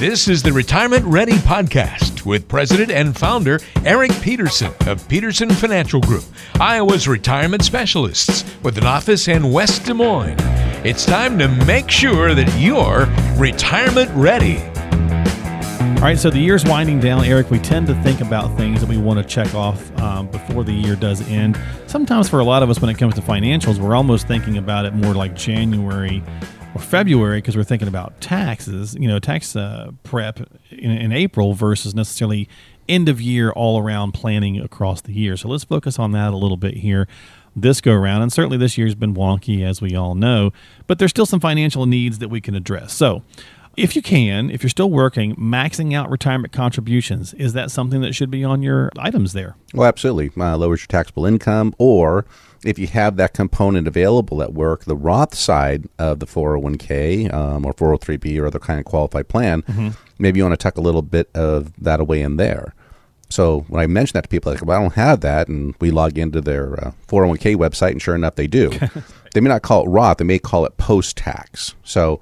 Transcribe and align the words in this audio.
This 0.00 0.28
is 0.28 0.42
the 0.42 0.50
Retirement 0.50 1.04
Ready 1.04 1.34
Podcast 1.34 2.24
with 2.24 2.48
President 2.48 2.90
and 2.90 3.14
Founder 3.14 3.60
Eric 3.84 4.10
Peterson 4.22 4.72
of 4.86 5.06
Peterson 5.08 5.50
Financial 5.50 6.00
Group, 6.00 6.24
Iowa's 6.58 7.06
retirement 7.06 7.62
specialists 7.62 8.50
with 8.62 8.78
an 8.78 8.86
office 8.86 9.28
in 9.28 9.52
West 9.52 9.84
Des 9.84 9.92
Moines. 9.92 10.38
It's 10.86 11.04
time 11.04 11.38
to 11.38 11.48
make 11.66 11.90
sure 11.90 12.34
that 12.34 12.50
you're 12.58 13.08
retirement 13.38 14.10
ready. 14.14 14.56
All 15.98 16.06
right, 16.06 16.18
so 16.18 16.30
the 16.30 16.40
year's 16.40 16.64
winding 16.64 16.98
down, 16.98 17.26
Eric. 17.26 17.50
We 17.50 17.58
tend 17.58 17.86
to 17.88 17.94
think 18.02 18.22
about 18.22 18.56
things 18.56 18.80
that 18.80 18.88
we 18.88 18.96
want 18.96 19.18
to 19.18 19.24
check 19.24 19.54
off 19.54 19.94
um, 20.00 20.28
before 20.28 20.64
the 20.64 20.72
year 20.72 20.96
does 20.96 21.20
end. 21.28 21.60
Sometimes, 21.86 22.26
for 22.26 22.40
a 22.40 22.44
lot 22.44 22.62
of 22.62 22.70
us, 22.70 22.80
when 22.80 22.88
it 22.88 22.96
comes 22.96 23.16
to 23.16 23.20
financials, 23.20 23.76
we're 23.76 23.94
almost 23.94 24.26
thinking 24.26 24.56
about 24.56 24.86
it 24.86 24.94
more 24.94 25.12
like 25.12 25.36
January 25.36 26.22
or 26.74 26.80
February 26.80 27.38
because 27.38 27.56
we're 27.56 27.64
thinking 27.64 27.88
about 27.88 28.20
taxes, 28.20 28.94
you 28.98 29.08
know, 29.08 29.18
tax 29.18 29.54
uh, 29.56 29.90
prep 30.02 30.40
in, 30.70 30.90
in 30.90 31.12
April 31.12 31.54
versus 31.54 31.94
necessarily 31.94 32.48
end 32.88 33.08
of 33.08 33.20
year 33.20 33.50
all 33.52 33.78
around 33.78 34.12
planning 34.12 34.60
across 34.60 35.00
the 35.00 35.12
year. 35.12 35.36
So 35.36 35.48
let's 35.48 35.64
focus 35.64 35.98
on 35.98 36.12
that 36.12 36.32
a 36.32 36.36
little 36.36 36.56
bit 36.56 36.78
here 36.78 37.06
this 37.56 37.80
go 37.80 37.92
around. 37.92 38.22
And 38.22 38.32
certainly 38.32 38.58
this 38.58 38.78
year's 38.78 38.94
been 38.94 39.14
wonky, 39.14 39.64
as 39.64 39.80
we 39.80 39.94
all 39.94 40.14
know, 40.14 40.52
but 40.86 40.98
there's 40.98 41.10
still 41.10 41.26
some 41.26 41.40
financial 41.40 41.86
needs 41.86 42.18
that 42.18 42.28
we 42.28 42.40
can 42.40 42.54
address. 42.54 42.92
So, 42.92 43.22
if 43.76 43.96
you 43.96 44.02
can, 44.02 44.50
if 44.50 44.62
you're 44.62 44.70
still 44.70 44.90
working, 44.90 45.34
maxing 45.36 45.94
out 45.94 46.10
retirement 46.10 46.52
contributions, 46.52 47.34
is 47.34 47.52
that 47.54 47.70
something 47.70 48.00
that 48.02 48.14
should 48.14 48.30
be 48.30 48.44
on 48.44 48.62
your 48.62 48.90
items 48.98 49.32
there? 49.32 49.56
Well, 49.72 49.88
absolutely. 49.88 50.30
Uh, 50.40 50.56
lowers 50.56 50.80
your 50.80 50.88
taxable 50.88 51.26
income 51.26 51.74
or 51.78 52.26
if 52.64 52.78
you 52.78 52.86
have 52.88 53.16
that 53.16 53.32
component 53.32 53.88
available 53.88 54.42
at 54.42 54.52
work, 54.52 54.84
the 54.84 54.96
Roth 54.96 55.34
side 55.34 55.88
of 55.98 56.20
the 56.20 56.26
401k 56.26 57.32
um, 57.32 57.64
or 57.64 57.72
403b 57.72 58.40
or 58.40 58.46
other 58.46 58.58
kind 58.58 58.78
of 58.78 58.84
qualified 58.84 59.28
plan, 59.28 59.62
mm-hmm. 59.62 59.90
maybe 60.18 60.38
you 60.38 60.44
want 60.44 60.52
to 60.52 60.62
tuck 60.62 60.76
a 60.76 60.82
little 60.82 61.02
bit 61.02 61.30
of 61.34 61.72
that 61.82 62.00
away 62.00 62.20
in 62.20 62.36
there. 62.36 62.74
So 63.30 63.60
when 63.68 63.80
I 63.80 63.86
mention 63.86 64.14
that 64.14 64.22
to 64.22 64.28
people, 64.28 64.52
like, 64.52 64.64
well, 64.64 64.78
I 64.78 64.82
don't 64.82 64.94
have 64.94 65.20
that, 65.20 65.48
and 65.48 65.74
we 65.80 65.92
log 65.92 66.18
into 66.18 66.40
their 66.40 66.74
uh, 66.84 66.92
401k 67.06 67.54
website, 67.54 67.92
and 67.92 68.02
sure 68.02 68.16
enough, 68.16 68.34
they 68.34 68.48
do. 68.48 68.70
they 69.32 69.40
may 69.40 69.48
not 69.48 69.62
call 69.62 69.86
it 69.86 69.88
Roth; 69.88 70.18
they 70.18 70.24
may 70.24 70.40
call 70.40 70.66
it 70.66 70.76
post-tax. 70.78 71.76
So 71.84 72.20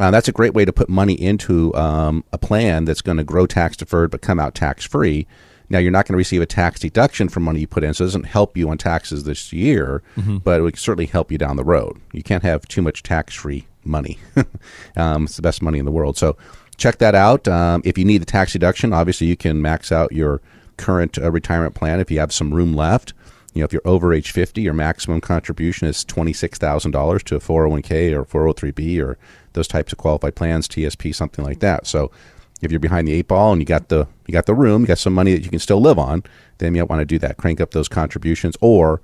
uh, 0.00 0.10
that's 0.10 0.28
a 0.28 0.32
great 0.32 0.54
way 0.54 0.64
to 0.64 0.72
put 0.72 0.88
money 0.88 1.12
into 1.12 1.74
um, 1.74 2.24
a 2.32 2.38
plan 2.38 2.86
that's 2.86 3.02
going 3.02 3.18
to 3.18 3.24
grow 3.24 3.46
tax 3.46 3.76
deferred 3.76 4.10
but 4.10 4.22
come 4.22 4.40
out 4.40 4.54
tax 4.54 4.84
free. 4.84 5.26
Now, 5.68 5.78
you're 5.78 5.92
not 5.92 6.06
going 6.06 6.14
to 6.14 6.18
receive 6.18 6.42
a 6.42 6.46
tax 6.46 6.80
deduction 6.80 7.28
from 7.28 7.44
money 7.44 7.60
you 7.60 7.66
put 7.68 7.84
in, 7.84 7.94
so 7.94 8.02
it 8.02 8.08
doesn't 8.08 8.24
help 8.24 8.56
you 8.56 8.68
on 8.70 8.78
taxes 8.78 9.22
this 9.22 9.52
year, 9.52 10.02
mm-hmm. 10.16 10.38
but 10.38 10.58
it 10.58 10.62
would 10.64 10.76
certainly 10.76 11.06
help 11.06 11.30
you 11.30 11.38
down 11.38 11.56
the 11.56 11.64
road. 11.64 12.00
You 12.12 12.24
can't 12.24 12.42
have 12.42 12.66
too 12.66 12.82
much 12.82 13.04
tax 13.04 13.34
free 13.34 13.66
money. 13.84 14.18
um, 14.96 15.24
it's 15.24 15.36
the 15.36 15.42
best 15.42 15.62
money 15.62 15.78
in 15.78 15.84
the 15.84 15.92
world. 15.92 16.16
So 16.16 16.36
check 16.76 16.98
that 16.98 17.14
out. 17.14 17.46
Um, 17.46 17.82
if 17.84 17.96
you 17.96 18.04
need 18.04 18.22
the 18.22 18.26
tax 18.26 18.52
deduction, 18.52 18.92
obviously 18.92 19.28
you 19.28 19.36
can 19.36 19.62
max 19.62 19.92
out 19.92 20.10
your 20.10 20.40
current 20.76 21.18
uh, 21.18 21.30
retirement 21.30 21.74
plan 21.74 22.00
if 22.00 22.10
you 22.10 22.18
have 22.18 22.32
some 22.32 22.52
room 22.52 22.74
left. 22.74 23.12
You 23.52 23.60
know, 23.60 23.64
if 23.64 23.72
you're 23.72 23.82
over 23.84 24.12
age 24.14 24.30
50, 24.30 24.60
your 24.60 24.74
maximum 24.74 25.20
contribution 25.20 25.88
is 25.88 26.04
$26,000 26.04 27.22
to 27.24 27.36
a 27.36 27.40
401k 27.40 28.12
or 28.12 28.54
403b 28.54 29.02
or 29.02 29.18
those 29.54 29.66
types 29.66 29.92
of 29.92 29.98
qualified 29.98 30.36
plans, 30.36 30.68
TSP, 30.68 31.14
something 31.14 31.44
like 31.44 31.58
that. 31.60 31.86
So 31.86 32.12
if 32.60 32.70
you're 32.70 32.80
behind 32.80 33.08
the 33.08 33.12
eight 33.12 33.28
ball 33.28 33.52
and 33.52 33.60
you 33.60 33.66
got 33.66 33.88
the 33.88 34.06
you 34.26 34.32
got 34.32 34.46
the 34.46 34.54
room, 34.54 34.82
you 34.82 34.86
got 34.86 34.98
some 34.98 35.14
money 35.14 35.34
that 35.34 35.42
you 35.42 35.50
can 35.50 35.58
still 35.58 35.80
live 35.80 35.98
on, 35.98 36.22
then 36.58 36.74
you 36.74 36.82
might 36.82 36.90
want 36.90 37.00
to 37.00 37.06
do 37.06 37.18
that. 37.18 37.36
Crank 37.36 37.60
up 37.60 37.72
those 37.72 37.88
contributions, 37.88 38.56
or 38.60 39.00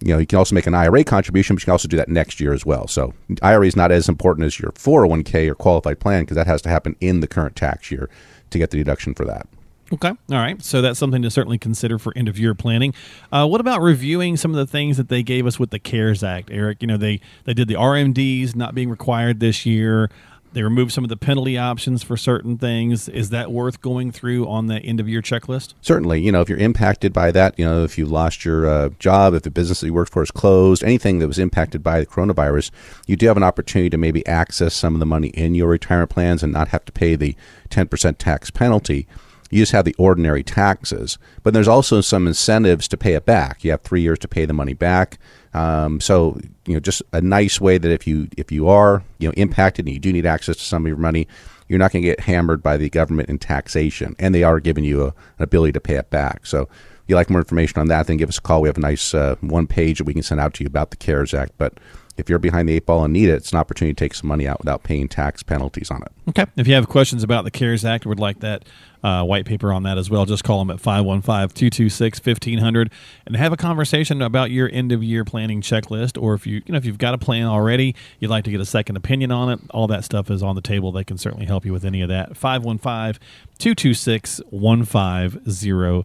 you 0.00 0.12
know 0.12 0.18
you 0.18 0.26
can 0.26 0.38
also 0.38 0.54
make 0.54 0.66
an 0.66 0.74
IRA 0.74 1.04
contribution, 1.04 1.56
but 1.56 1.62
you 1.62 1.66
can 1.66 1.72
also 1.72 1.88
do 1.88 1.96
that 1.96 2.08
next 2.08 2.40
year 2.40 2.52
as 2.52 2.66
well. 2.66 2.86
So 2.88 3.14
IRA 3.42 3.66
is 3.66 3.76
not 3.76 3.92
as 3.92 4.08
important 4.08 4.46
as 4.46 4.58
your 4.58 4.72
401k 4.72 5.48
or 5.48 5.54
qualified 5.54 6.00
plan 6.00 6.24
because 6.24 6.36
that 6.36 6.46
has 6.46 6.62
to 6.62 6.68
happen 6.68 6.96
in 7.00 7.20
the 7.20 7.28
current 7.28 7.56
tax 7.56 7.90
year 7.90 8.10
to 8.50 8.58
get 8.58 8.70
the 8.70 8.78
deduction 8.78 9.14
for 9.14 9.24
that. 9.26 9.46
Okay. 9.92 10.08
All 10.08 10.16
right. 10.30 10.62
So 10.62 10.82
that's 10.82 10.98
something 10.98 11.22
to 11.22 11.30
certainly 11.30 11.58
consider 11.58 11.98
for 11.98 12.12
end 12.14 12.28
of 12.28 12.38
year 12.38 12.54
planning. 12.54 12.92
Uh, 13.32 13.46
what 13.46 13.60
about 13.60 13.80
reviewing 13.80 14.36
some 14.36 14.50
of 14.50 14.56
the 14.56 14.66
things 14.66 14.96
that 14.98 15.08
they 15.08 15.22
gave 15.22 15.46
us 15.46 15.58
with 15.58 15.70
the 15.70 15.78
CARES 15.78 16.22
Act, 16.22 16.50
Eric? 16.52 16.82
You 16.82 16.88
know, 16.88 16.96
they, 16.96 17.20
they 17.44 17.54
did 17.54 17.68
the 17.68 17.74
RMDs 17.74 18.54
not 18.54 18.74
being 18.74 18.90
required 18.90 19.40
this 19.40 19.64
year. 19.64 20.10
They 20.52 20.62
removed 20.62 20.92
some 20.92 21.04
of 21.04 21.10
the 21.10 21.16
penalty 21.16 21.58
options 21.58 22.02
for 22.02 22.16
certain 22.16 22.56
things. 22.56 23.08
Is 23.08 23.30
that 23.30 23.52
worth 23.52 23.80
going 23.80 24.12
through 24.12 24.48
on 24.48 24.66
the 24.66 24.78
end 24.78 24.98
of 24.98 25.08
year 25.08 25.20
checklist? 25.20 25.74
Certainly. 25.82 26.22
You 26.22 26.32
know, 26.32 26.40
if 26.40 26.48
you're 26.48 26.58
impacted 26.58 27.12
by 27.12 27.30
that, 27.32 27.58
you 27.58 27.64
know, 27.64 27.84
if 27.84 27.98
you 27.98 28.06
lost 28.06 28.44
your 28.44 28.66
uh, 28.66 28.88
job, 28.98 29.34
if 29.34 29.42
the 29.42 29.50
business 29.50 29.80
that 29.80 29.86
you 29.86 29.94
worked 29.94 30.12
for 30.12 30.22
is 30.22 30.30
closed, 30.30 30.82
anything 30.82 31.18
that 31.18 31.28
was 31.28 31.38
impacted 31.38 31.82
by 31.82 32.00
the 32.00 32.06
coronavirus, 32.06 32.70
you 33.06 33.14
do 33.14 33.26
have 33.26 33.36
an 33.36 33.42
opportunity 33.42 33.90
to 33.90 33.98
maybe 33.98 34.26
access 34.26 34.74
some 34.74 34.94
of 34.94 35.00
the 35.00 35.06
money 35.06 35.28
in 35.28 35.54
your 35.54 35.68
retirement 35.68 36.10
plans 36.10 36.42
and 36.42 36.52
not 36.52 36.68
have 36.68 36.84
to 36.86 36.92
pay 36.92 37.14
the 37.14 37.36
10% 37.70 38.16
tax 38.16 38.50
penalty. 38.50 39.06
You 39.50 39.62
just 39.62 39.72
have 39.72 39.84
the 39.84 39.94
ordinary 39.98 40.42
taxes, 40.42 41.18
but 41.42 41.54
there's 41.54 41.68
also 41.68 42.00
some 42.00 42.26
incentives 42.26 42.88
to 42.88 42.96
pay 42.96 43.14
it 43.14 43.24
back. 43.24 43.64
You 43.64 43.70
have 43.70 43.82
three 43.82 44.02
years 44.02 44.18
to 44.20 44.28
pay 44.28 44.44
the 44.44 44.52
money 44.52 44.74
back. 44.74 45.18
Um, 45.54 46.00
so 46.00 46.38
you 46.66 46.74
know, 46.74 46.80
just 46.80 47.02
a 47.12 47.20
nice 47.20 47.60
way 47.60 47.78
that 47.78 47.90
if 47.90 48.06
you 48.06 48.28
if 48.36 48.52
you 48.52 48.68
are 48.68 49.02
you 49.18 49.28
know 49.28 49.34
impacted 49.36 49.86
and 49.86 49.94
you 49.94 50.00
do 50.00 50.12
need 50.12 50.26
access 50.26 50.56
to 50.56 50.62
some 50.62 50.84
of 50.84 50.88
your 50.88 50.98
money, 50.98 51.26
you're 51.68 51.78
not 51.78 51.92
going 51.92 52.02
to 52.02 52.08
get 52.08 52.20
hammered 52.20 52.62
by 52.62 52.76
the 52.76 52.90
government 52.90 53.28
in 53.28 53.38
taxation, 53.38 54.14
and 54.18 54.34
they 54.34 54.42
are 54.42 54.60
giving 54.60 54.84
you 54.84 55.04
a, 55.04 55.06
an 55.06 55.14
ability 55.40 55.72
to 55.72 55.80
pay 55.80 55.94
it 55.94 56.10
back. 56.10 56.46
So 56.46 56.62
if 56.62 57.02
you 57.06 57.14
like 57.14 57.30
more 57.30 57.40
information 57.40 57.78
on 57.78 57.88
that, 57.88 58.06
then 58.06 58.18
give 58.18 58.28
us 58.28 58.38
a 58.38 58.42
call. 58.42 58.60
We 58.60 58.68
have 58.68 58.76
a 58.76 58.80
nice 58.80 59.14
uh, 59.14 59.36
one 59.40 59.66
page 59.66 59.98
that 59.98 60.04
we 60.04 60.14
can 60.14 60.22
send 60.22 60.40
out 60.40 60.54
to 60.54 60.64
you 60.64 60.66
about 60.66 60.90
the 60.90 60.96
CARES 60.96 61.32
Act, 61.32 61.52
but 61.56 61.74
if 62.18 62.28
you're 62.28 62.38
behind 62.38 62.68
the 62.68 62.74
eight 62.74 62.86
ball 62.86 63.04
and 63.04 63.12
need 63.12 63.28
it, 63.28 63.34
it's 63.34 63.52
an 63.52 63.58
opportunity 63.58 63.94
to 63.94 64.04
take 64.04 64.12
some 64.12 64.28
money 64.28 64.46
out 64.46 64.58
without 64.58 64.82
paying 64.82 65.08
tax 65.08 65.42
penalties 65.42 65.90
on 65.90 66.02
it. 66.02 66.12
Okay. 66.28 66.46
If 66.56 66.66
you 66.66 66.74
have 66.74 66.88
questions 66.88 67.22
about 67.22 67.44
the 67.44 67.50
CARES 67.50 67.84
Act 67.84 68.04
would 68.06 68.18
like 68.18 68.40
that 68.40 68.64
uh, 69.02 69.22
white 69.22 69.46
paper 69.46 69.72
on 69.72 69.84
that 69.84 69.96
as 69.96 70.10
well, 70.10 70.26
just 70.26 70.42
call 70.42 70.58
them 70.58 70.70
at 70.70 70.80
515 70.80 71.48
226 71.54 72.18
1500 72.18 72.90
and 73.26 73.36
have 73.36 73.52
a 73.52 73.56
conversation 73.56 74.20
about 74.20 74.50
your 74.50 74.68
end 74.72 74.90
of 74.90 75.02
year 75.02 75.24
planning 75.24 75.62
checklist. 75.62 76.20
Or 76.20 76.34
if, 76.34 76.46
you, 76.46 76.62
you 76.66 76.72
know, 76.72 76.78
if 76.78 76.84
you've 76.84 76.98
got 76.98 77.14
a 77.14 77.18
plan 77.18 77.46
already, 77.46 77.94
you'd 78.18 78.30
like 78.30 78.44
to 78.44 78.50
get 78.50 78.60
a 78.60 78.66
second 78.66 78.96
opinion 78.96 79.30
on 79.30 79.50
it, 79.50 79.60
all 79.70 79.86
that 79.86 80.04
stuff 80.04 80.30
is 80.30 80.42
on 80.42 80.56
the 80.56 80.62
table. 80.62 80.90
They 80.90 81.04
can 81.04 81.18
certainly 81.18 81.46
help 81.46 81.64
you 81.64 81.72
with 81.72 81.84
any 81.84 82.02
of 82.02 82.08
that. 82.08 82.36
515 82.36 83.20
226 83.58 84.40
1500 84.50 86.04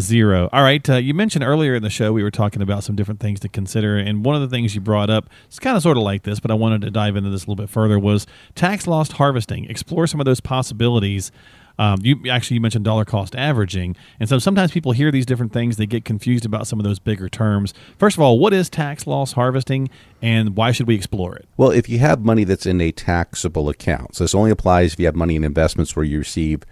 zero. 0.00 0.48
All 0.52 0.62
right. 0.62 0.88
Uh, 0.88 0.96
you 0.96 1.14
mentioned 1.14 1.44
earlier 1.44 1.74
in 1.74 1.82
the 1.82 1.90
show 1.90 2.12
we 2.12 2.22
were 2.22 2.30
talking 2.30 2.62
about 2.62 2.84
some 2.84 2.96
different 2.96 3.20
things 3.20 3.40
to 3.40 3.48
consider, 3.48 3.96
and 3.96 4.24
one 4.24 4.34
of 4.34 4.42
the 4.42 4.48
things 4.48 4.74
you 4.74 4.80
brought 4.80 5.10
up, 5.10 5.28
it's 5.46 5.58
kind 5.58 5.76
of 5.76 5.82
sort 5.82 5.96
of 5.96 6.02
like 6.02 6.22
this, 6.22 6.40
but 6.40 6.50
I 6.50 6.54
wanted 6.54 6.82
to 6.82 6.90
dive 6.90 7.16
into 7.16 7.30
this 7.30 7.42
a 7.42 7.44
little 7.44 7.56
bit 7.56 7.70
further, 7.70 7.98
was 7.98 8.26
tax 8.54 8.86
loss 8.86 9.12
harvesting. 9.12 9.64
Explore 9.64 10.06
some 10.06 10.20
of 10.20 10.26
those 10.26 10.40
possibilities. 10.40 11.32
Um, 11.80 11.98
you 12.02 12.28
actually 12.28 12.56
you 12.56 12.60
mentioned 12.60 12.84
dollar 12.84 13.04
cost 13.04 13.36
averaging, 13.36 13.94
and 14.18 14.28
so 14.28 14.40
sometimes 14.40 14.72
people 14.72 14.90
hear 14.90 15.12
these 15.12 15.24
different 15.24 15.52
things, 15.52 15.76
they 15.76 15.86
get 15.86 16.04
confused 16.04 16.44
about 16.44 16.66
some 16.66 16.80
of 16.80 16.84
those 16.84 16.98
bigger 16.98 17.28
terms. 17.28 17.72
First 17.98 18.16
of 18.16 18.20
all, 18.20 18.40
what 18.40 18.52
is 18.52 18.68
tax 18.68 19.06
loss 19.06 19.32
harvesting, 19.34 19.88
and 20.20 20.56
why 20.56 20.72
should 20.72 20.88
we 20.88 20.96
explore 20.96 21.36
it? 21.36 21.46
Well, 21.56 21.70
if 21.70 21.88
you 21.88 22.00
have 22.00 22.24
money 22.24 22.42
that's 22.42 22.66
in 22.66 22.80
a 22.80 22.90
taxable 22.90 23.68
account, 23.68 24.16
so 24.16 24.24
this 24.24 24.34
only 24.34 24.50
applies 24.50 24.94
if 24.94 24.98
you 24.98 25.06
have 25.06 25.14
money 25.14 25.36
in 25.36 25.44
investments 25.44 25.94
where 25.94 26.04
you 26.04 26.18
receive 26.18 26.64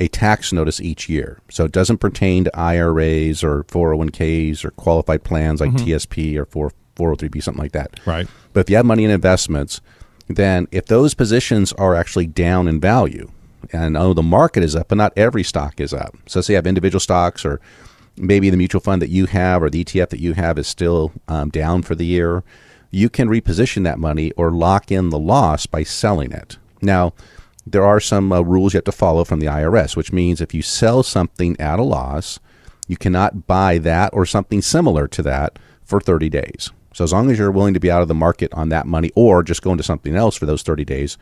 a 0.00 0.08
tax 0.08 0.52
notice 0.52 0.80
each 0.80 1.08
year. 1.08 1.40
So 1.50 1.64
it 1.64 1.72
doesn't 1.72 1.98
pertain 1.98 2.44
to 2.44 2.56
IRAs 2.58 3.44
or 3.44 3.64
401ks 3.64 4.64
or 4.64 4.70
qualified 4.72 5.24
plans 5.24 5.60
like 5.60 5.70
mm-hmm. 5.70 5.86
TSP 5.86 6.36
or 6.36 6.46
4, 6.46 6.72
403b, 6.96 7.42
something 7.42 7.62
like 7.62 7.72
that. 7.72 8.00
Right. 8.06 8.26
But 8.52 8.60
if 8.60 8.70
you 8.70 8.76
have 8.76 8.86
money 8.86 9.04
in 9.04 9.10
investments, 9.10 9.80
then 10.28 10.68
if 10.72 10.86
those 10.86 11.14
positions 11.14 11.72
are 11.74 11.94
actually 11.94 12.26
down 12.26 12.66
in 12.66 12.80
value, 12.80 13.30
and 13.72 13.96
oh, 13.96 14.12
the 14.12 14.22
market 14.22 14.62
is 14.62 14.76
up, 14.76 14.88
but 14.88 14.98
not 14.98 15.12
every 15.16 15.42
stock 15.42 15.80
is 15.80 15.94
up. 15.94 16.14
So 16.26 16.40
say 16.40 16.52
you 16.52 16.56
have 16.56 16.66
individual 16.66 17.00
stocks 17.00 17.44
or 17.44 17.60
maybe 18.16 18.50
the 18.50 18.56
mutual 18.56 18.80
fund 18.80 19.02
that 19.02 19.10
you 19.10 19.26
have 19.26 19.62
or 19.62 19.70
the 19.70 19.84
ETF 19.84 20.10
that 20.10 20.20
you 20.20 20.34
have 20.34 20.58
is 20.58 20.66
still 20.66 21.12
um, 21.28 21.50
down 21.50 21.82
for 21.82 21.94
the 21.94 22.06
year, 22.06 22.44
you 22.90 23.08
can 23.08 23.28
reposition 23.28 23.84
that 23.84 23.98
money 23.98 24.30
or 24.32 24.50
lock 24.50 24.92
in 24.92 25.10
the 25.10 25.18
loss 25.18 25.66
by 25.66 25.82
selling 25.82 26.32
it. 26.32 26.58
Now, 26.80 27.12
there 27.66 27.84
are 27.84 28.00
some 28.00 28.32
uh, 28.32 28.40
rules 28.40 28.74
you 28.74 28.78
have 28.78 28.84
to 28.84 28.92
follow 28.92 29.24
from 29.24 29.40
the 29.40 29.46
IRS, 29.46 29.96
which 29.96 30.12
means 30.12 30.40
if 30.40 30.54
you 30.54 30.62
sell 30.62 31.02
something 31.02 31.58
at 31.60 31.78
a 31.78 31.82
loss, 31.82 32.38
you 32.86 32.96
cannot 32.96 33.46
buy 33.46 33.78
that 33.78 34.12
or 34.12 34.26
something 34.26 34.60
similar 34.60 35.08
to 35.08 35.22
that 35.22 35.58
for 35.84 36.00
30 36.00 36.28
days. 36.28 36.70
So 36.92 37.04
as 37.04 37.12
long 37.12 37.30
as 37.30 37.38
you're 37.38 37.50
willing 37.50 37.74
to 37.74 37.80
be 37.80 37.90
out 37.90 38.02
of 38.02 38.08
the 38.08 38.14
market 38.14 38.52
on 38.54 38.68
that 38.68 38.86
money 38.86 39.10
or 39.16 39.42
just 39.42 39.62
go 39.62 39.72
into 39.72 39.82
something 39.82 40.14
else 40.14 40.36
for 40.36 40.46
those 40.46 40.62
30 40.62 40.84
days, 40.84 41.18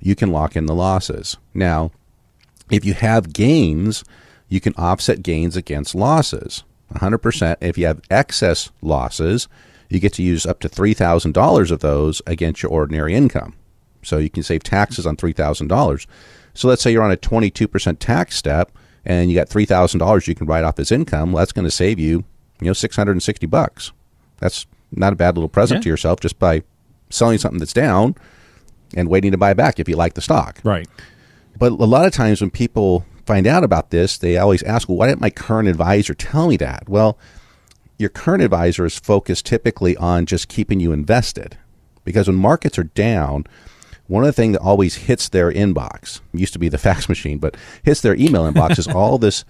you 0.00 0.14
can 0.14 0.32
lock 0.32 0.56
in 0.56 0.66
the 0.66 0.74
losses. 0.74 1.36
Now, 1.54 1.92
if 2.70 2.84
you 2.84 2.94
have 2.94 3.32
gains, 3.32 4.04
you 4.48 4.60
can 4.60 4.74
offset 4.76 5.22
gains 5.22 5.56
against 5.56 5.94
losses. 5.94 6.64
100%. 6.94 7.56
If 7.60 7.78
you 7.78 7.86
have 7.86 8.02
excess 8.10 8.70
losses, 8.80 9.48
you 9.88 10.00
get 10.00 10.14
to 10.14 10.22
use 10.22 10.46
up 10.46 10.60
to 10.60 10.68
$3,000 10.68 11.70
of 11.70 11.80
those 11.80 12.22
against 12.26 12.62
your 12.62 12.72
ordinary 12.72 13.14
income. 13.14 13.54
So 14.02 14.18
you 14.18 14.30
can 14.30 14.42
save 14.42 14.62
taxes 14.62 15.06
on 15.06 15.16
$3,000. 15.16 16.06
So 16.54 16.68
let's 16.68 16.82
say 16.82 16.92
you're 16.92 17.02
on 17.02 17.12
a 17.12 17.16
22% 17.16 17.98
tax 17.98 18.36
step 18.36 18.70
and 19.04 19.30
you 19.30 19.36
got 19.36 19.48
$3,000 19.48 20.26
you 20.26 20.34
can 20.34 20.46
write 20.46 20.64
off 20.64 20.78
as 20.78 20.92
income. 20.92 21.32
Well, 21.32 21.40
that's 21.40 21.52
going 21.52 21.64
to 21.64 21.70
save 21.70 21.98
you, 21.98 22.24
you 22.60 22.66
know, 22.66 22.72
660 22.72 23.46
bucks. 23.46 23.92
That's 24.38 24.66
not 24.90 25.12
a 25.12 25.16
bad 25.16 25.36
little 25.36 25.48
present 25.48 25.78
Yeah. 25.78 25.82
to 25.84 25.88
yourself 25.88 26.20
just 26.20 26.38
by 26.38 26.62
selling 27.10 27.38
something 27.38 27.58
that's 27.58 27.72
down 27.72 28.14
and 28.94 29.08
waiting 29.08 29.30
to 29.32 29.38
buy 29.38 29.54
back 29.54 29.80
if 29.80 29.88
you 29.88 29.96
like 29.96 30.14
the 30.14 30.20
stock. 30.20 30.60
Right. 30.62 30.88
But 31.58 31.72
a 31.72 31.74
lot 31.86 32.06
of 32.06 32.12
times 32.12 32.40
when 32.40 32.50
people 32.50 33.06
find 33.24 33.46
out 33.46 33.64
about 33.64 33.90
this, 33.90 34.18
they 34.18 34.36
always 34.36 34.62
ask, 34.64 34.88
well, 34.88 34.98
why 34.98 35.06
didn't 35.06 35.20
my 35.20 35.30
current 35.30 35.68
advisor 35.68 36.12
tell 36.14 36.48
me 36.48 36.56
that? 36.58 36.88
Well, 36.88 37.18
your 37.98 38.08
current 38.10 38.42
advisor 38.42 38.84
is 38.84 38.98
focused 38.98 39.46
typically 39.46 39.96
on 39.96 40.26
just 40.26 40.48
keeping 40.48 40.80
you 40.80 40.92
invested. 40.92 41.56
Because 42.04 42.26
when 42.26 42.36
markets 42.36 42.78
are 42.78 42.84
down, 42.84 43.46
one 44.12 44.24
of 44.24 44.28
the 44.28 44.32
things 44.32 44.52
that 44.52 44.62
always 44.62 44.94
hits 44.94 45.28
their 45.28 45.50
inbox 45.50 46.20
used 46.32 46.52
to 46.52 46.58
be 46.58 46.68
the 46.68 46.78
fax 46.86 47.08
machine, 47.08 47.38
but 47.38 47.56
hits 47.82 48.00
their 48.00 48.14
email 48.14 48.50
inbox 48.50 48.78
is 48.78 48.88
all 48.88 49.18
this, 49.18 49.44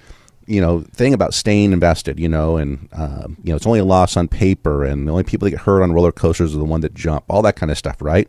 you 0.46 0.60
know, 0.60 0.80
thing 0.80 1.14
about 1.14 1.34
staying 1.34 1.72
invested. 1.72 2.18
You 2.18 2.28
know, 2.28 2.56
and 2.56 2.88
um, 2.92 3.36
you 3.42 3.50
know 3.50 3.56
it's 3.56 3.66
only 3.66 3.80
a 3.80 3.84
loss 3.84 4.16
on 4.16 4.28
paper, 4.28 4.84
and 4.84 5.06
the 5.06 5.12
only 5.12 5.24
people 5.24 5.46
that 5.46 5.50
get 5.50 5.60
hurt 5.60 5.82
on 5.82 5.92
roller 5.92 6.12
coasters 6.12 6.54
are 6.54 6.58
the 6.58 6.64
one 6.64 6.80
that 6.82 6.94
jump. 6.94 7.24
All 7.28 7.42
that 7.42 7.56
kind 7.56 7.70
of 7.70 7.78
stuff, 7.78 8.00
right? 8.00 8.28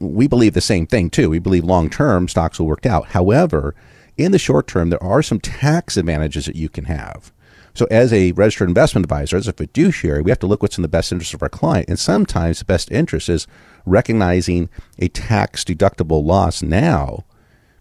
we 0.00 0.28
believe 0.28 0.54
the 0.54 0.60
same 0.60 0.86
thing 0.86 1.10
too. 1.10 1.30
We 1.30 1.38
believe 1.38 1.64
long 1.64 1.90
term 1.90 2.28
stocks 2.28 2.58
will 2.58 2.66
work 2.66 2.86
out. 2.86 3.08
However, 3.08 3.74
in 4.16 4.32
the 4.32 4.38
short 4.38 4.66
term, 4.66 4.90
there 4.90 5.02
are 5.02 5.22
some 5.22 5.40
tax 5.40 5.96
advantages 5.96 6.46
that 6.46 6.56
you 6.56 6.68
can 6.68 6.84
have. 6.84 7.32
So, 7.78 7.86
as 7.92 8.12
a 8.12 8.32
registered 8.32 8.68
investment 8.68 9.04
advisor, 9.04 9.36
as 9.36 9.46
a 9.46 9.52
fiduciary, 9.52 10.20
we 10.20 10.32
have 10.32 10.40
to 10.40 10.48
look 10.48 10.62
what's 10.62 10.78
in 10.78 10.82
the 10.82 10.88
best 10.88 11.12
interest 11.12 11.32
of 11.32 11.44
our 11.44 11.48
client. 11.48 11.88
And 11.88 11.96
sometimes 11.96 12.58
the 12.58 12.64
best 12.64 12.90
interest 12.90 13.28
is 13.28 13.46
recognizing 13.86 14.68
a 14.98 15.06
tax 15.06 15.62
deductible 15.62 16.24
loss 16.24 16.60
now 16.60 17.24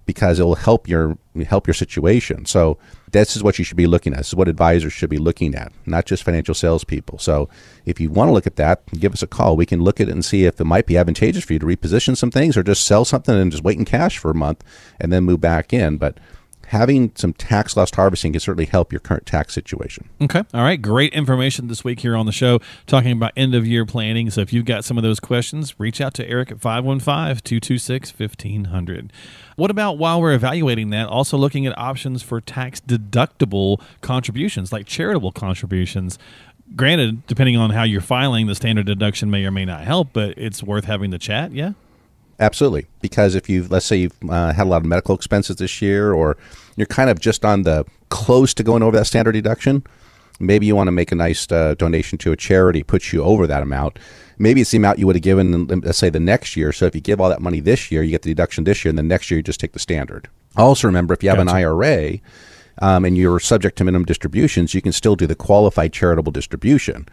because 0.05 0.39
it 0.39 0.44
will 0.44 0.53
help 0.53 0.88
your 0.88 1.17
help 1.47 1.65
your 1.65 1.73
situation. 1.73 2.45
So 2.45 2.77
this 3.11 3.35
is 3.35 3.41
what 3.41 3.57
you 3.57 3.65
should 3.65 3.75
be 3.75 3.88
looking 3.88 4.13
at. 4.13 4.17
This 4.17 4.27
is 4.27 4.35
what 4.35 4.47
advisors 4.47 4.94
should 4.94 5.09
be 5.09 5.17
looking 5.17 5.55
at, 5.55 5.73
not 5.88 6.05
just 6.05 6.23
financial 6.23 6.53
salespeople. 6.53 7.17
So 7.17 7.50
if 7.85 8.00
you 8.00 8.11
want 8.11 8.29
to 8.29 8.33
look 8.33 8.47
at 8.47 8.55
that, 8.57 8.85
give 9.00 9.13
us 9.13 9.23
a 9.23 9.27
call. 9.27 9.57
We 9.57 9.65
can 9.65 9.81
look 9.81 10.00
at 10.00 10.09
it 10.09 10.11
and 10.11 10.23
see 10.23 10.45
if 10.45 10.61
it 10.61 10.65
might 10.65 10.85
be 10.85 10.97
advantageous 10.97 11.43
for 11.43 11.53
you 11.53 11.59
to 11.59 11.65
reposition 11.65 12.15
some 12.15 12.29
things 12.29 12.55
or 12.55 12.61
just 12.61 12.85
sell 12.85 13.03
something 13.03 13.35
and 13.35 13.51
just 13.51 13.63
wait 13.63 13.79
in 13.79 13.85
cash 13.85 14.19
for 14.19 14.29
a 14.29 14.35
month 14.35 14.63
and 15.00 15.11
then 15.11 15.23
move 15.23 15.41
back 15.41 15.73
in. 15.73 15.97
But 15.97 16.19
having 16.67 17.11
some 17.15 17.31
tax 17.31 17.77
loss 17.77 17.93
harvesting 17.93 18.33
can 18.33 18.41
certainly 18.41 18.65
help 18.65 18.91
your 18.91 18.99
current 18.99 19.25
tax 19.25 19.53
situation. 19.53 20.09
Okay. 20.21 20.43
All 20.53 20.61
right. 20.61 20.81
Great 20.81 21.13
information 21.13 21.67
this 21.67 21.83
week 21.83 22.01
here 22.01 22.15
on 22.15 22.25
the 22.25 22.31
show 22.33 22.59
talking 22.85 23.13
about 23.13 23.31
end 23.37 23.55
of 23.55 23.65
year 23.65 23.85
planning. 23.85 24.29
So 24.29 24.41
if 24.41 24.51
you've 24.51 24.65
got 24.65 24.83
some 24.83 24.97
of 24.97 25.03
those 25.03 25.19
questions, 25.21 25.79
reach 25.79 26.01
out 26.01 26.13
to 26.15 26.27
Eric 26.29 26.51
at 26.51 26.59
515 26.59 27.41
226 27.41 28.19
1500. 28.19 29.13
What 29.55 29.71
about 29.71 29.97
while 29.97 30.19
we're 30.21 30.33
evaluating 30.33 30.89
that, 30.89 31.07
also 31.07 31.37
looking 31.37 31.65
at 31.65 31.77
options 31.77 32.21
for 32.21 32.41
tax 32.41 32.81
deductible 32.81 33.81
contributions 34.01 34.73
like 34.73 34.85
charitable 34.85 35.31
contributions? 35.31 36.19
Granted, 36.75 37.25
depending 37.27 37.55
on 37.55 37.69
how 37.69 37.83
you're 37.83 38.01
filing, 38.01 38.47
the 38.47 38.55
standard 38.55 38.87
deduction 38.87 39.31
may 39.31 39.45
or 39.45 39.51
may 39.51 39.63
not 39.63 39.85
help, 39.85 40.09
but 40.11 40.37
it's 40.37 40.61
worth 40.61 40.83
having 40.83 41.11
the 41.11 41.17
chat. 41.17 41.53
Yeah. 41.53 41.71
Absolutely, 42.39 42.86
because 43.01 43.34
if 43.34 43.50
you've 43.50 43.72
let's 43.72 43.86
say 43.86 43.98
you've 43.98 44.16
uh, 44.30 44.54
had 44.54 44.68
a 44.68 44.69
lot 44.69 44.78
of 44.78 44.86
medical 44.86 45.16
expenses 45.16 45.56
this 45.56 45.81
year, 45.81 46.13
or 46.13 46.38
you're 46.75 46.86
kind 46.86 47.10
of 47.10 47.19
just 47.19 47.44
on 47.44 47.63
the 47.63 47.86
close 48.10 48.54
to 48.54 48.63
going 48.63 48.84
over 48.84 48.95
that 48.95 49.06
standard 49.06 49.31
deduction, 49.31 49.84
maybe 50.39 50.66
you 50.66 50.75
want 50.75 50.88
to 50.88 50.92
make 50.92 51.12
a 51.12 51.16
nice 51.16 51.51
uh, 51.51 51.74
donation 51.75 52.18
to 52.19 52.31
a 52.31 52.36
charity, 52.36 52.84
puts 52.84 53.12
you 53.12 53.24
over 53.24 53.48
that 53.48 53.63
amount. 53.63 53.98
Maybe 54.38 54.62
it's 54.62 54.69
the 54.69 54.78
amount 54.78 55.00
you 55.00 55.07
would 55.07 55.16
have 55.16 55.24
given, 55.24 55.68
let's 55.68 55.98
say, 55.98 56.12
the 56.12 56.19
next 56.19 56.56
year. 56.56 56.72
So 56.72 56.86
if 56.86 56.94
you 56.94 57.01
give 57.01 57.19
all 57.19 57.30
that 57.30 57.42
money 57.42 57.60
this 57.60 57.92
year, 57.92 58.04
you 58.04 58.12
get 58.12 58.22
the 58.22 58.30
deduction 58.30 58.66
this 58.66 58.86
year, 58.86 58.92
and 58.92 58.98
then 58.98 59.07
next 59.07 59.31
year 59.31 59.39
you 59.39 59.44
just 59.44 59.60
take 59.60 59.72
the 59.72 59.80
standard. 59.80 60.30
Also, 60.56 60.88
remember 60.88 61.16
if 61.16 61.24
you 61.24 61.30
have 61.30 61.39
an 61.39 61.50
IRA 61.50 62.19
um, 62.80 63.04
and 63.04 63.18
you're 63.18 63.39
subject 63.39 63.80
to 63.80 63.84
minimum 63.84 64.06
distributions, 64.06 64.75
you 64.75 64.81
can 64.81 64.92
still 64.92 65.16
do 65.16 65.25
the 65.25 65.36
qualified 65.36 65.92
charitable 65.92 66.31
distribution 66.31 67.07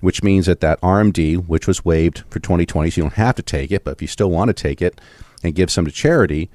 which 0.00 0.22
means 0.22 0.46
that 0.46 0.60
that 0.60 0.80
RMD, 0.80 1.46
which 1.46 1.66
was 1.66 1.84
waived 1.84 2.24
for 2.30 2.40
2020, 2.40 2.90
so 2.90 2.96
you 2.96 3.02
don't 3.04 3.14
have 3.14 3.36
to 3.36 3.42
take 3.42 3.70
it, 3.70 3.84
but 3.84 3.92
if 3.92 4.02
you 4.02 4.08
still 4.08 4.30
want 4.30 4.48
to 4.48 4.54
take 4.54 4.80
it 4.82 5.00
and 5.42 5.54
give 5.54 5.70
some 5.70 5.84
to 5.84 5.90
charity, 5.90 6.50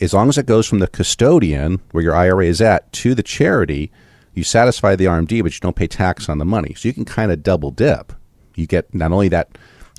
as 0.00 0.14
long 0.14 0.28
as 0.28 0.38
it 0.38 0.46
goes 0.46 0.66
from 0.66 0.78
the 0.78 0.86
custodian, 0.86 1.80
where 1.92 2.04
your 2.04 2.14
IRA 2.14 2.46
is 2.46 2.60
at, 2.60 2.92
to 2.92 3.14
the 3.14 3.22
charity, 3.22 3.90
you 4.34 4.44
satisfy 4.44 4.94
the 4.94 5.06
RMD, 5.06 5.42
but 5.42 5.52
you 5.52 5.60
don't 5.60 5.76
pay 5.76 5.86
tax 5.86 6.28
on 6.28 6.38
the 6.38 6.44
money. 6.44 6.74
So 6.74 6.88
you 6.88 6.94
can 6.94 7.04
kind 7.04 7.32
of 7.32 7.42
double 7.42 7.70
dip. 7.70 8.12
You 8.54 8.66
get 8.66 8.92
not 8.94 9.12
only 9.12 9.28
that 9.28 9.48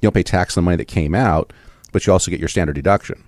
you 0.01 0.07
don't 0.07 0.13
pay 0.13 0.23
tax 0.23 0.57
on 0.57 0.63
the 0.63 0.65
money 0.65 0.77
that 0.77 0.85
came 0.85 1.13
out, 1.13 1.51
but 1.91 2.05
you 2.05 2.13
also 2.13 2.31
get 2.31 2.39
your 2.39 2.49
standard 2.49 2.73
deduction. 2.73 3.23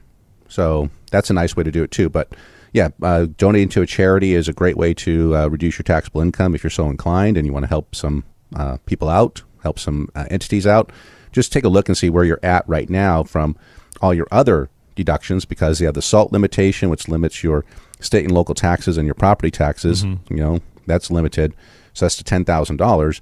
So 0.48 0.90
that's 1.12 1.30
a 1.30 1.34
nice 1.34 1.56
way 1.56 1.64
to 1.64 1.72
do 1.72 1.84
it 1.84 1.92
too. 1.92 2.10
But 2.10 2.34
yeah, 2.74 2.90
uh, 3.02 3.28
donating 3.38 3.70
to 3.70 3.82
a 3.82 3.86
charity 3.86 4.34
is 4.34 4.48
a 4.48 4.54
great 4.54 4.78
way 4.78 4.94
to 4.96 5.36
uh, 5.36 5.48
reduce 5.48 5.78
your 5.78 5.84
taxable 5.84 6.22
income 6.22 6.56
if 6.56 6.64
you're 6.64 6.72
so 6.72 6.90
inclined 6.90 7.38
and 7.38 7.46
you 7.46 7.54
want 7.54 7.64
to 7.64 7.70
help 7.70 7.96
some 7.96 8.24
uh, 8.56 8.78
people 8.86 9.10
out, 9.10 9.44
help 9.64 9.80
some 9.80 10.10
uh, 10.16 10.26
entities 10.30 10.68
out. 10.68 10.92
Just 11.32 11.54
take 11.54 11.64
a 11.64 11.70
look 11.70 11.88
and 11.88 11.98
see 11.98 12.10
where 12.10 12.24
you're 12.26 12.40
at 12.44 12.68
right 12.68 12.90
now 12.90 13.24
from 13.24 13.56
all 14.02 14.14
your 14.14 14.28
other 14.32 14.70
deductions 14.96 15.46
because 15.46 15.80
you 15.80 15.86
have 15.86 15.96
the 15.96 16.02
SALT 16.02 16.32
limitation, 16.32 16.90
which 16.90 17.08
limits 17.08 17.44
your 17.44 17.64
state 18.00 18.26
and 18.26 18.34
local 18.34 18.56
taxes 18.56 18.98
and 18.98 19.06
your 19.06 19.16
property 19.16 19.52
taxes. 19.52 20.04
You 20.30 20.38
know, 20.38 20.60
that's 20.88 21.10
limited. 21.10 21.54
So 21.94 22.06
that's 22.06 22.18
to 22.18 22.24
$10,000. 22.24 23.22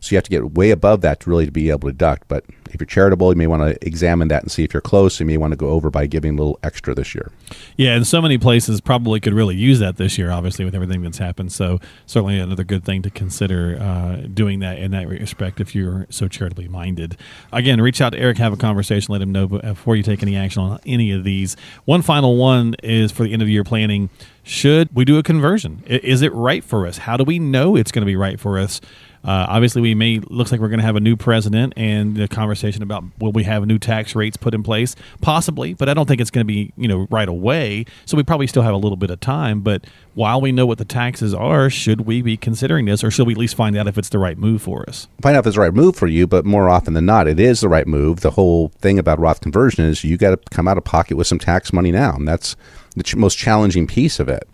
So 0.00 0.12
you 0.12 0.16
have 0.16 0.24
to 0.24 0.30
get 0.30 0.52
way 0.52 0.70
above 0.70 1.00
that 1.02 1.20
to 1.20 1.30
really 1.30 1.46
to 1.46 1.52
be 1.52 1.70
able 1.70 1.88
to 1.88 1.92
deduct. 1.92 2.28
But 2.28 2.44
if 2.70 2.80
you're 2.80 2.86
charitable, 2.86 3.32
you 3.32 3.36
may 3.36 3.46
want 3.46 3.62
to 3.62 3.86
examine 3.86 4.28
that 4.28 4.42
and 4.42 4.52
see 4.52 4.64
if 4.64 4.72
you're 4.72 4.80
close. 4.80 5.18
You 5.18 5.26
may 5.26 5.36
want 5.36 5.52
to 5.52 5.56
go 5.56 5.70
over 5.70 5.90
by 5.90 6.06
giving 6.06 6.34
a 6.34 6.36
little 6.36 6.58
extra 6.62 6.94
this 6.94 7.14
year. 7.14 7.30
Yeah, 7.76 7.94
and 7.94 8.06
so 8.06 8.20
many 8.20 8.38
places 8.38 8.80
probably 8.80 9.20
could 9.20 9.34
really 9.34 9.56
use 9.56 9.78
that 9.80 9.96
this 9.96 10.18
year, 10.18 10.30
obviously, 10.30 10.64
with 10.64 10.74
everything 10.74 11.02
that's 11.02 11.18
happened. 11.18 11.52
So, 11.52 11.80
certainly 12.06 12.38
another 12.38 12.64
good 12.64 12.84
thing 12.84 13.02
to 13.02 13.10
consider 13.10 13.78
uh, 13.80 14.26
doing 14.32 14.60
that 14.60 14.78
in 14.78 14.90
that 14.92 15.08
respect 15.08 15.60
if 15.60 15.74
you're 15.74 16.06
so 16.10 16.28
charitably 16.28 16.68
minded. 16.68 17.16
Again, 17.52 17.80
reach 17.80 18.00
out 18.00 18.10
to 18.10 18.18
Eric, 18.18 18.38
have 18.38 18.52
a 18.52 18.56
conversation, 18.56 19.12
let 19.12 19.22
him 19.22 19.32
know 19.32 19.46
before 19.48 19.96
you 19.96 20.02
take 20.02 20.22
any 20.22 20.36
action 20.36 20.62
on 20.62 20.80
any 20.86 21.10
of 21.12 21.24
these. 21.24 21.56
One 21.84 22.02
final 22.02 22.36
one 22.36 22.74
is 22.82 23.12
for 23.12 23.24
the 23.24 23.32
end 23.32 23.42
of 23.42 23.48
year 23.48 23.64
planning. 23.64 24.10
Should 24.48 24.88
we 24.94 25.04
do 25.04 25.18
a 25.18 25.22
conversion? 25.22 25.82
Is 25.86 26.22
it 26.22 26.32
right 26.32 26.64
for 26.64 26.86
us? 26.86 26.96
How 26.96 27.18
do 27.18 27.24
we 27.24 27.38
know 27.38 27.76
it's 27.76 27.92
going 27.92 28.00
to 28.00 28.06
be 28.06 28.16
right 28.16 28.40
for 28.40 28.58
us? 28.58 28.80
Uh, 29.22 29.44
obviously, 29.46 29.82
we 29.82 29.94
may 29.94 30.20
looks 30.20 30.50
like 30.50 30.58
we're 30.58 30.70
going 30.70 30.80
to 30.80 30.86
have 30.86 30.96
a 30.96 31.00
new 31.00 31.16
president, 31.16 31.74
and 31.76 32.16
the 32.16 32.26
conversation 32.28 32.82
about 32.82 33.04
will 33.18 33.30
we 33.30 33.44
have 33.44 33.66
new 33.66 33.78
tax 33.78 34.14
rates 34.14 34.38
put 34.38 34.54
in 34.54 34.62
place, 34.62 34.96
possibly, 35.20 35.74
but 35.74 35.90
I 35.90 35.92
don't 35.92 36.06
think 36.06 36.22
it's 36.22 36.30
going 36.30 36.46
to 36.46 36.50
be 36.50 36.72
you 36.78 36.88
know 36.88 37.06
right 37.10 37.28
away. 37.28 37.84
So 38.06 38.16
we 38.16 38.22
probably 38.22 38.46
still 38.46 38.62
have 38.62 38.72
a 38.72 38.78
little 38.78 38.96
bit 38.96 39.10
of 39.10 39.20
time. 39.20 39.60
But 39.60 39.86
while 40.14 40.40
we 40.40 40.50
know 40.50 40.64
what 40.64 40.78
the 40.78 40.86
taxes 40.86 41.34
are, 41.34 41.68
should 41.68 42.02
we 42.02 42.22
be 42.22 42.38
considering 42.38 42.86
this, 42.86 43.04
or 43.04 43.10
should 43.10 43.26
we 43.26 43.34
at 43.34 43.38
least 43.38 43.54
find 43.54 43.76
out 43.76 43.86
if 43.86 43.98
it's 43.98 44.08
the 44.08 44.18
right 44.18 44.38
move 44.38 44.62
for 44.62 44.88
us? 44.88 45.08
Find 45.20 45.36
out 45.36 45.40
if 45.40 45.48
it's 45.48 45.56
the 45.56 45.60
right 45.62 45.74
move 45.74 45.94
for 45.94 46.06
you, 46.06 46.26
but 46.26 46.46
more 46.46 46.70
often 46.70 46.94
than 46.94 47.04
not, 47.04 47.28
it 47.28 47.38
is 47.38 47.60
the 47.60 47.68
right 47.68 47.86
move. 47.86 48.20
The 48.20 48.30
whole 48.30 48.68
thing 48.78 48.98
about 48.98 49.18
Roth 49.18 49.42
conversion 49.42 49.84
is 49.84 50.04
you 50.04 50.16
got 50.16 50.30
to 50.30 50.38
come 50.50 50.66
out 50.66 50.78
of 50.78 50.84
pocket 50.84 51.18
with 51.18 51.26
some 51.26 51.38
tax 51.38 51.70
money 51.70 51.92
now, 51.92 52.14
and 52.14 52.26
that's 52.26 52.56
the 52.96 53.02
ch- 53.02 53.16
most 53.16 53.36
challenging 53.38 53.86
piece 53.86 54.18
of 54.20 54.28
it. 54.28 54.48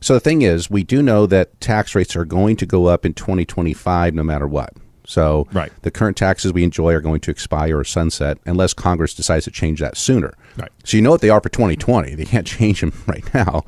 So 0.00 0.14
the 0.14 0.20
thing 0.20 0.42
is, 0.42 0.68
we 0.70 0.82
do 0.82 1.00
know 1.02 1.26
that 1.26 1.60
tax 1.60 1.94
rates 1.94 2.16
are 2.16 2.24
going 2.24 2.56
to 2.56 2.66
go 2.66 2.86
up 2.86 3.06
in 3.06 3.14
2025 3.14 4.14
no 4.14 4.24
matter 4.24 4.48
what. 4.48 4.72
So 5.04 5.46
Right. 5.52 5.70
the 5.82 5.90
current 5.90 6.16
taxes 6.16 6.52
we 6.52 6.64
enjoy 6.64 6.92
are 6.94 7.00
going 7.00 7.20
to 7.20 7.30
expire 7.30 7.78
or 7.78 7.84
sunset 7.84 8.38
unless 8.46 8.72
Congress 8.74 9.14
decides 9.14 9.44
to 9.44 9.50
change 9.50 9.80
that 9.80 9.96
sooner. 9.96 10.32
Right. 10.56 10.70
So 10.84 10.96
you 10.96 11.02
know 11.02 11.10
what 11.10 11.20
they 11.20 11.30
are 11.30 11.40
for 11.40 11.48
2020. 11.48 12.14
They 12.14 12.24
can't 12.24 12.46
change 12.58 12.80
them 12.80 12.92
right 13.06 13.24
now. 13.34 13.64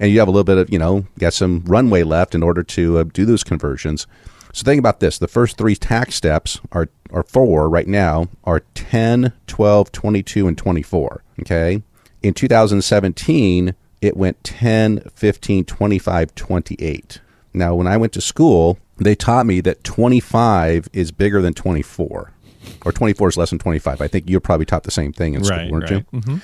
And 0.00 0.10
you 0.12 0.18
have 0.20 0.28
a 0.28 0.30
little 0.30 0.44
bit 0.44 0.58
of, 0.58 0.70
you 0.72 0.78
know, 0.78 1.06
got 1.18 1.32
some 1.34 1.62
runway 1.66 2.02
left 2.04 2.34
in 2.34 2.42
order 2.42 2.62
to 2.62 2.98
uh, 2.98 3.04
do 3.12 3.24
those 3.24 3.42
conversions. 3.42 4.06
So 4.52 4.64
think 4.64 4.78
about 4.78 5.00
this. 5.00 5.18
The 5.18 5.28
first 5.28 5.56
three 5.58 5.74
tax 5.76 6.14
steps 6.14 6.60
are, 6.72 6.88
are 7.12 7.22
four 7.22 7.68
right 7.68 7.86
now 7.88 8.28
are 8.44 8.60
10, 8.74 9.32
12, 9.46 9.92
22, 9.92 10.48
and 10.48 10.56
24. 10.56 11.22
Okay. 11.40 11.82
In 12.28 12.34
2017, 12.34 13.74
it 14.02 14.14
went 14.14 14.44
10, 14.44 15.00
15, 15.14 15.64
25, 15.64 16.34
28. 16.34 17.20
Now, 17.54 17.74
when 17.74 17.86
I 17.86 17.96
went 17.96 18.12
to 18.12 18.20
school, 18.20 18.78
they 18.98 19.14
taught 19.14 19.46
me 19.46 19.62
that 19.62 19.82
25 19.82 20.90
is 20.92 21.10
bigger 21.10 21.40
than 21.40 21.54
24, 21.54 22.30
or 22.84 22.92
24 22.92 23.28
is 23.30 23.36
less 23.38 23.48
than 23.48 23.58
25. 23.58 24.02
I 24.02 24.08
think 24.08 24.28
you're 24.28 24.40
probably 24.40 24.66
taught 24.66 24.82
the 24.82 24.90
same 24.90 25.10
thing 25.10 25.32
in 25.32 25.42
school, 25.42 25.56
Right, 25.56 25.70
weren't 25.70 25.90
right. 25.90 26.04
you? 26.12 26.40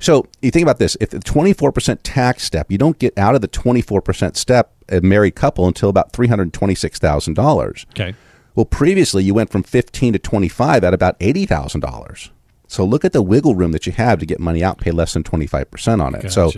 So 0.00 0.26
you 0.42 0.50
think 0.50 0.64
about 0.64 0.80
this: 0.80 0.96
if 1.00 1.10
the 1.10 1.20
24% 1.20 2.00
tax 2.02 2.42
step, 2.42 2.68
you 2.68 2.76
don't 2.78 2.98
get 2.98 3.16
out 3.16 3.36
of 3.36 3.40
the 3.40 3.48
24% 3.48 4.36
step 4.36 4.72
a 4.88 5.00
married 5.02 5.36
couple 5.36 5.68
until 5.68 5.88
about 5.88 6.12
$326,000. 6.12 7.86
Okay. 7.90 8.14
Well, 8.56 8.64
previously 8.64 9.22
you 9.22 9.34
went 9.34 9.50
from 9.50 9.62
15 9.62 10.14
to 10.14 10.18
25 10.18 10.82
at 10.82 10.94
about 10.94 11.16
$80,000. 11.20 12.30
So 12.68 12.84
look 12.84 13.04
at 13.04 13.12
the 13.12 13.22
wiggle 13.22 13.54
room 13.54 13.72
that 13.72 13.86
you 13.86 13.92
have 13.92 14.18
to 14.20 14.26
get 14.26 14.38
money 14.38 14.62
out, 14.62 14.78
pay 14.78 14.90
less 14.90 15.14
than 15.14 15.24
25% 15.24 16.02
on 16.02 16.14
it. 16.14 16.30
So 16.30 16.52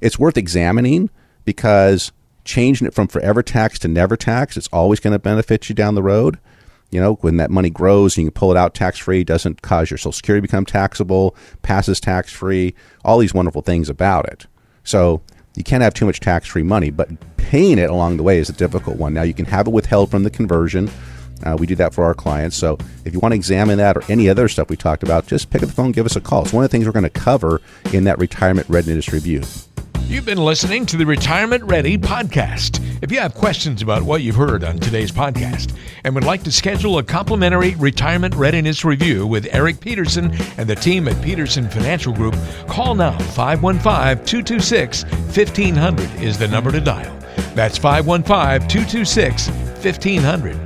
it's 0.00 0.18
worth 0.18 0.36
examining 0.36 1.10
because 1.44 2.12
changing 2.44 2.86
it 2.86 2.94
from 2.94 3.08
forever 3.08 3.42
tax 3.42 3.78
to 3.80 3.88
never 3.88 4.16
tax, 4.16 4.56
it's 4.56 4.68
always 4.68 5.00
going 5.00 5.12
to 5.12 5.18
benefit 5.18 5.68
you 5.68 5.74
down 5.74 5.94
the 5.94 6.02
road. 6.02 6.38
You 6.90 7.00
know, 7.00 7.14
when 7.14 7.38
that 7.38 7.50
money 7.50 7.70
grows, 7.70 8.16
you 8.16 8.24
can 8.24 8.30
pull 8.32 8.52
it 8.52 8.56
out 8.56 8.74
tax 8.74 8.98
free, 8.98 9.24
doesn't 9.24 9.60
cause 9.60 9.90
your 9.90 9.98
Social 9.98 10.12
Security 10.12 10.40
to 10.40 10.48
become 10.48 10.64
taxable, 10.64 11.34
passes 11.62 11.98
tax 12.00 12.32
free, 12.32 12.74
all 13.04 13.18
these 13.18 13.34
wonderful 13.34 13.62
things 13.62 13.88
about 13.88 14.28
it. 14.28 14.46
So 14.84 15.20
you 15.56 15.64
can't 15.64 15.82
have 15.82 15.94
too 15.94 16.06
much 16.06 16.20
tax 16.20 16.46
free 16.46 16.62
money, 16.62 16.90
but 16.90 17.08
paying 17.38 17.78
it 17.78 17.90
along 17.90 18.18
the 18.18 18.22
way 18.22 18.38
is 18.38 18.48
a 18.48 18.52
difficult 18.52 18.98
one. 18.98 19.14
Now, 19.14 19.22
you 19.22 19.34
can 19.34 19.46
have 19.46 19.66
it 19.66 19.72
withheld 19.72 20.10
from 20.10 20.22
the 20.22 20.30
conversion. 20.30 20.90
Uh, 21.44 21.56
we 21.58 21.66
do 21.66 21.74
that 21.76 21.94
for 21.94 22.04
our 22.04 22.14
clients. 22.14 22.56
So 22.56 22.78
if 23.04 23.12
you 23.12 23.20
want 23.20 23.32
to 23.32 23.36
examine 23.36 23.78
that 23.78 23.96
or 23.96 24.02
any 24.08 24.28
other 24.28 24.48
stuff 24.48 24.70
we 24.70 24.76
talked 24.76 25.02
about, 25.02 25.26
just 25.26 25.50
pick 25.50 25.62
up 25.62 25.68
the 25.68 25.74
phone, 25.74 25.92
give 25.92 26.06
us 26.06 26.16
a 26.16 26.20
call. 26.20 26.42
It's 26.42 26.52
one 26.52 26.64
of 26.64 26.70
the 26.70 26.72
things 26.76 26.86
we're 26.86 26.92
going 26.92 27.02
to 27.04 27.10
cover 27.10 27.60
in 27.92 28.04
that 28.04 28.18
retirement 28.18 28.68
readiness 28.68 29.12
review. 29.12 29.42
You've 30.08 30.24
been 30.24 30.38
listening 30.38 30.86
to 30.86 30.96
the 30.96 31.04
Retirement 31.04 31.64
Ready 31.64 31.98
podcast. 31.98 32.80
If 33.02 33.10
you 33.10 33.18
have 33.18 33.34
questions 33.34 33.82
about 33.82 34.04
what 34.04 34.22
you've 34.22 34.36
heard 34.36 34.62
on 34.62 34.78
today's 34.78 35.10
podcast 35.10 35.76
and 36.04 36.14
would 36.14 36.22
like 36.22 36.44
to 36.44 36.52
schedule 36.52 36.98
a 36.98 37.02
complimentary 37.02 37.74
retirement 37.74 38.32
readiness 38.36 38.84
review 38.84 39.26
with 39.26 39.48
Eric 39.50 39.80
Peterson 39.80 40.30
and 40.58 40.68
the 40.68 40.76
team 40.76 41.08
at 41.08 41.20
Peterson 41.24 41.68
Financial 41.68 42.12
Group, 42.12 42.36
call 42.68 42.94
now 42.94 43.18
515 43.18 44.24
226 44.24 45.02
1500 45.04 46.22
is 46.22 46.38
the 46.38 46.46
number 46.46 46.70
to 46.70 46.80
dial. 46.80 47.14
That's 47.56 47.76
515 47.76 48.68
226 48.68 49.48
1500. 49.48 50.65